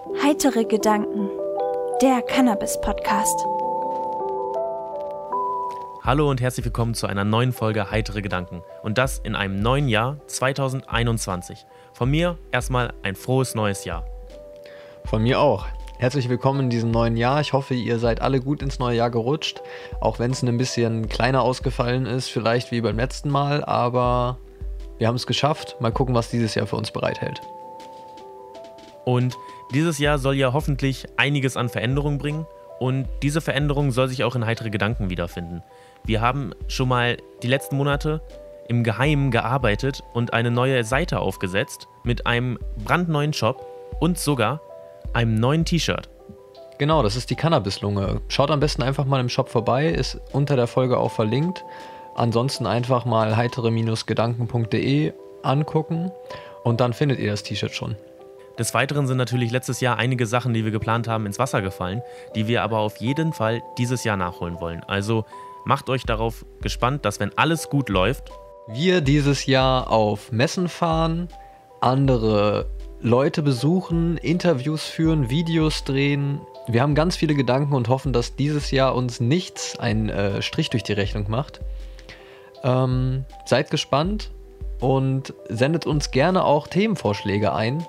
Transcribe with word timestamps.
Heitere 0.00 0.64
Gedanken, 0.64 1.28
der 2.00 2.22
Cannabis-Podcast. 2.22 3.38
Hallo 6.02 6.30
und 6.30 6.40
herzlich 6.40 6.64
willkommen 6.64 6.94
zu 6.94 7.06
einer 7.06 7.24
neuen 7.24 7.52
Folge 7.52 7.90
Heitere 7.90 8.22
Gedanken. 8.22 8.62
Und 8.82 8.96
das 8.96 9.18
in 9.18 9.36
einem 9.36 9.60
neuen 9.60 9.88
Jahr 9.88 10.16
2021. 10.26 11.66
Von 11.92 12.10
mir 12.10 12.38
erstmal 12.50 12.94
ein 13.02 13.14
frohes 13.14 13.54
neues 13.54 13.84
Jahr. 13.84 14.06
Von 15.04 15.22
mir 15.22 15.38
auch. 15.38 15.66
Herzlich 15.98 16.30
willkommen 16.30 16.60
in 16.60 16.70
diesem 16.70 16.90
neuen 16.90 17.18
Jahr. 17.18 17.42
Ich 17.42 17.52
hoffe, 17.52 17.74
ihr 17.74 17.98
seid 17.98 18.22
alle 18.22 18.40
gut 18.40 18.62
ins 18.62 18.78
neue 18.78 18.96
Jahr 18.96 19.10
gerutscht. 19.10 19.60
Auch 20.00 20.18
wenn 20.18 20.30
es 20.30 20.42
ein 20.42 20.56
bisschen 20.56 21.10
kleiner 21.10 21.42
ausgefallen 21.42 22.06
ist, 22.06 22.28
vielleicht 22.28 22.70
wie 22.70 22.80
beim 22.80 22.96
letzten 22.96 23.28
Mal. 23.28 23.62
Aber 23.64 24.38
wir 24.96 25.08
haben 25.08 25.16
es 25.16 25.26
geschafft. 25.26 25.76
Mal 25.80 25.92
gucken, 25.92 26.14
was 26.14 26.30
dieses 26.30 26.54
Jahr 26.54 26.66
für 26.66 26.76
uns 26.76 26.90
bereithält. 26.90 27.42
Und 29.04 29.36
dieses 29.72 29.98
Jahr 29.98 30.18
soll 30.18 30.34
ja 30.34 30.52
hoffentlich 30.52 31.06
einiges 31.16 31.56
an 31.56 31.68
Veränderungen 31.68 32.18
bringen. 32.18 32.46
Und 32.78 33.06
diese 33.22 33.40
Veränderung 33.40 33.92
soll 33.92 34.08
sich 34.08 34.24
auch 34.24 34.34
in 34.34 34.46
heitere 34.46 34.70
Gedanken 34.70 35.10
wiederfinden. 35.10 35.62
Wir 36.04 36.22
haben 36.22 36.52
schon 36.66 36.88
mal 36.88 37.18
die 37.42 37.46
letzten 37.46 37.76
Monate 37.76 38.22
im 38.68 38.84
Geheimen 38.84 39.30
gearbeitet 39.30 40.02
und 40.14 40.32
eine 40.32 40.50
neue 40.50 40.82
Seite 40.84 41.20
aufgesetzt 41.20 41.88
mit 42.04 42.26
einem 42.26 42.58
brandneuen 42.82 43.32
Shop 43.32 43.66
und 44.00 44.18
sogar 44.18 44.62
einem 45.12 45.34
neuen 45.34 45.64
T-Shirt. 45.64 46.08
Genau, 46.78 47.02
das 47.02 47.16
ist 47.16 47.28
die 47.28 47.34
Cannabislunge. 47.34 48.22
Schaut 48.28 48.50
am 48.50 48.60
besten 48.60 48.82
einfach 48.82 49.04
mal 49.04 49.20
im 49.20 49.28
Shop 49.28 49.50
vorbei, 49.50 49.88
ist 49.88 50.18
unter 50.32 50.56
der 50.56 50.66
Folge 50.66 50.96
auch 50.96 51.10
verlinkt. 51.10 51.62
Ansonsten 52.14 52.66
einfach 52.66 53.04
mal 53.04 53.36
heitere-gedanken.de 53.36 55.12
angucken 55.42 56.10
und 56.64 56.80
dann 56.80 56.94
findet 56.94 57.18
ihr 57.18 57.30
das 57.30 57.42
T-Shirt 57.42 57.74
schon. 57.74 57.96
Des 58.58 58.74
Weiteren 58.74 59.06
sind 59.06 59.16
natürlich 59.16 59.50
letztes 59.50 59.80
Jahr 59.80 59.96
einige 59.96 60.26
Sachen, 60.26 60.52
die 60.52 60.64
wir 60.64 60.70
geplant 60.70 61.08
haben, 61.08 61.26
ins 61.26 61.38
Wasser 61.38 61.62
gefallen, 61.62 62.02
die 62.34 62.46
wir 62.46 62.62
aber 62.62 62.78
auf 62.78 62.96
jeden 62.96 63.32
Fall 63.32 63.62
dieses 63.78 64.04
Jahr 64.04 64.16
nachholen 64.16 64.60
wollen. 64.60 64.82
Also 64.84 65.24
macht 65.64 65.88
euch 65.88 66.04
darauf 66.04 66.44
gespannt, 66.60 67.04
dass 67.04 67.20
wenn 67.20 67.36
alles 67.36 67.70
gut 67.70 67.88
läuft, 67.88 68.30
wir 68.68 69.00
dieses 69.00 69.46
Jahr 69.46 69.90
auf 69.90 70.30
Messen 70.32 70.68
fahren, 70.68 71.28
andere 71.80 72.66
Leute 73.00 73.42
besuchen, 73.42 74.18
Interviews 74.18 74.84
führen, 74.84 75.30
Videos 75.30 75.84
drehen. 75.84 76.40
Wir 76.68 76.82
haben 76.82 76.94
ganz 76.94 77.16
viele 77.16 77.34
Gedanken 77.34 77.74
und 77.74 77.88
hoffen, 77.88 78.12
dass 78.12 78.36
dieses 78.36 78.70
Jahr 78.70 78.94
uns 78.94 79.20
nichts 79.20 79.78
einen 79.78 80.10
äh, 80.10 80.42
Strich 80.42 80.68
durch 80.70 80.82
die 80.82 80.92
Rechnung 80.92 81.30
macht. 81.30 81.60
Ähm, 82.62 83.24
seid 83.46 83.70
gespannt 83.70 84.30
und 84.80 85.32
sendet 85.48 85.86
uns 85.86 86.10
gerne 86.10 86.44
auch 86.44 86.66
Themenvorschläge 86.66 87.54
ein 87.54 87.84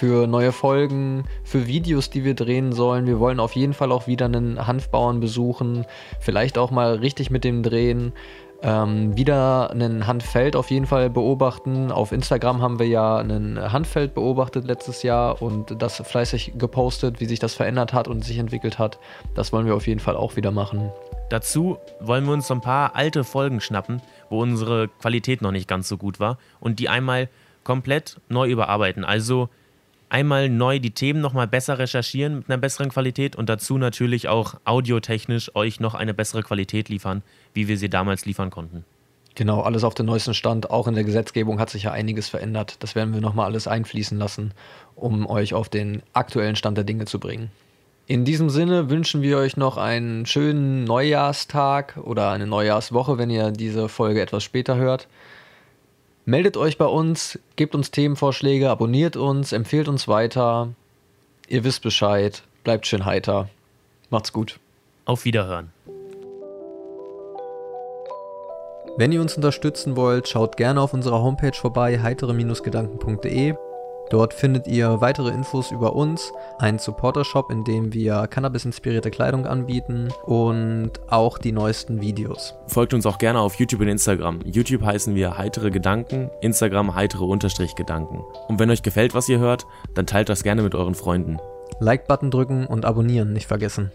für 0.00 0.26
neue 0.26 0.50
Folgen, 0.50 1.24
für 1.44 1.66
Videos, 1.66 2.08
die 2.08 2.24
wir 2.24 2.32
drehen 2.32 2.72
sollen. 2.72 3.06
Wir 3.06 3.20
wollen 3.20 3.38
auf 3.38 3.54
jeden 3.54 3.74
Fall 3.74 3.92
auch 3.92 4.06
wieder 4.06 4.24
einen 4.24 4.66
Hanfbauern 4.66 5.20
besuchen, 5.20 5.84
vielleicht 6.20 6.56
auch 6.56 6.70
mal 6.70 6.94
richtig 6.94 7.30
mit 7.30 7.44
dem 7.44 7.62
drehen. 7.62 8.14
Ähm, 8.62 9.14
wieder 9.14 9.70
einen 9.70 10.06
Handfeld 10.06 10.56
auf 10.56 10.70
jeden 10.70 10.86
Fall 10.86 11.10
beobachten. 11.10 11.92
Auf 11.92 12.12
Instagram 12.12 12.62
haben 12.62 12.78
wir 12.78 12.86
ja 12.86 13.18
einen 13.18 13.60
Handfeld 13.72 14.14
beobachtet 14.14 14.64
letztes 14.64 15.02
Jahr 15.02 15.42
und 15.42 15.82
das 15.82 15.98
fleißig 15.98 16.54
gepostet, 16.56 17.20
wie 17.20 17.26
sich 17.26 17.38
das 17.38 17.52
verändert 17.52 17.92
hat 17.92 18.08
und 18.08 18.24
sich 18.24 18.38
entwickelt 18.38 18.78
hat. 18.78 18.98
Das 19.34 19.52
wollen 19.52 19.66
wir 19.66 19.74
auf 19.74 19.86
jeden 19.86 20.00
Fall 20.00 20.16
auch 20.16 20.34
wieder 20.34 20.50
machen. 20.50 20.90
Dazu 21.28 21.76
wollen 22.00 22.24
wir 22.24 22.32
uns 22.32 22.46
so 22.46 22.54
ein 22.54 22.62
paar 22.62 22.96
alte 22.96 23.22
Folgen 23.22 23.60
schnappen, 23.60 24.00
wo 24.30 24.40
unsere 24.40 24.88
Qualität 24.88 25.42
noch 25.42 25.52
nicht 25.52 25.68
ganz 25.68 25.90
so 25.90 25.98
gut 25.98 26.20
war 26.20 26.38
und 26.58 26.78
die 26.78 26.88
einmal 26.88 27.28
komplett 27.64 28.18
neu 28.30 28.48
überarbeiten. 28.48 29.04
Also 29.04 29.50
einmal 30.10 30.48
neu 30.48 30.78
die 30.78 30.90
Themen 30.90 31.20
nochmal 31.20 31.46
besser 31.46 31.78
recherchieren 31.78 32.38
mit 32.38 32.50
einer 32.50 32.58
besseren 32.58 32.90
Qualität 32.90 33.36
und 33.36 33.48
dazu 33.48 33.78
natürlich 33.78 34.28
auch 34.28 34.54
audiotechnisch 34.64 35.54
euch 35.54 35.80
noch 35.80 35.94
eine 35.94 36.12
bessere 36.12 36.42
Qualität 36.42 36.88
liefern, 36.88 37.22
wie 37.54 37.68
wir 37.68 37.78
sie 37.78 37.88
damals 37.88 38.26
liefern 38.26 38.50
konnten. 38.50 38.84
Genau, 39.34 39.62
alles 39.62 39.84
auf 39.84 39.94
den 39.94 40.06
neuesten 40.06 40.34
Stand. 40.34 40.70
Auch 40.70 40.86
in 40.86 40.94
der 40.94 41.04
Gesetzgebung 41.04 41.60
hat 41.60 41.70
sich 41.70 41.84
ja 41.84 41.92
einiges 41.92 42.28
verändert. 42.28 42.76
Das 42.80 42.94
werden 42.94 43.14
wir 43.14 43.20
nochmal 43.20 43.46
alles 43.46 43.68
einfließen 43.68 44.18
lassen, 44.18 44.52
um 44.96 45.26
euch 45.26 45.54
auf 45.54 45.68
den 45.68 46.02
aktuellen 46.12 46.56
Stand 46.56 46.76
der 46.76 46.84
Dinge 46.84 47.06
zu 47.06 47.18
bringen. 47.20 47.50
In 48.06 48.24
diesem 48.24 48.50
Sinne 48.50 48.90
wünschen 48.90 49.22
wir 49.22 49.38
euch 49.38 49.56
noch 49.56 49.76
einen 49.76 50.26
schönen 50.26 50.82
Neujahrstag 50.82 51.96
oder 52.02 52.32
eine 52.32 52.48
Neujahrswoche, 52.48 53.18
wenn 53.18 53.30
ihr 53.30 53.52
diese 53.52 53.88
Folge 53.88 54.20
etwas 54.20 54.42
später 54.42 54.76
hört. 54.76 55.06
Meldet 56.24 56.56
euch 56.56 56.78
bei 56.78 56.86
uns, 56.86 57.38
gebt 57.56 57.74
uns 57.74 57.90
Themenvorschläge, 57.90 58.70
abonniert 58.70 59.16
uns, 59.16 59.52
empfehlt 59.52 59.88
uns 59.88 60.06
weiter. 60.06 60.68
Ihr 61.48 61.64
wisst 61.64 61.82
Bescheid. 61.82 62.42
Bleibt 62.62 62.86
schön 62.86 63.04
heiter. 63.04 63.48
Macht's 64.10 64.32
gut. 64.32 64.60
Auf 65.06 65.24
Wiederhören. 65.24 65.72
Wenn 68.96 69.12
ihr 69.12 69.20
uns 69.20 69.34
unterstützen 69.34 69.96
wollt, 69.96 70.28
schaut 70.28 70.56
gerne 70.56 70.80
auf 70.80 70.92
unserer 70.92 71.22
Homepage 71.22 71.54
vorbei, 71.54 72.00
heitere-gedanken.de. 72.00 73.54
Dort 74.10 74.34
findet 74.34 74.66
ihr 74.66 75.00
weitere 75.00 75.30
Infos 75.30 75.70
über 75.70 75.94
uns, 75.94 76.32
einen 76.58 76.80
Supporter-Shop, 76.80 77.50
in 77.50 77.62
dem 77.62 77.92
wir 77.92 78.26
Cannabis-inspirierte 78.26 79.10
Kleidung 79.10 79.46
anbieten 79.46 80.08
und 80.24 80.90
auch 81.08 81.38
die 81.38 81.52
neuesten 81.52 82.00
Videos. 82.00 82.54
Folgt 82.66 82.92
uns 82.92 83.06
auch 83.06 83.18
gerne 83.18 83.38
auf 83.38 83.54
YouTube 83.54 83.82
und 83.82 83.88
Instagram. 83.88 84.40
YouTube 84.44 84.82
heißen 84.82 85.14
wir 85.14 85.38
heitere 85.38 85.70
Gedanken, 85.70 86.28
Instagram 86.40 86.96
heitere 86.96 87.24
Unterstrich 87.24 87.76
Gedanken. 87.76 88.20
Und 88.48 88.58
wenn 88.58 88.70
euch 88.70 88.82
gefällt, 88.82 89.14
was 89.14 89.28
ihr 89.28 89.38
hört, 89.38 89.64
dann 89.94 90.06
teilt 90.06 90.28
das 90.28 90.42
gerne 90.42 90.62
mit 90.62 90.74
euren 90.74 90.96
Freunden. 90.96 91.38
Like-Button 91.78 92.32
drücken 92.32 92.66
und 92.66 92.84
abonnieren 92.84 93.32
nicht 93.32 93.46
vergessen. 93.46 93.92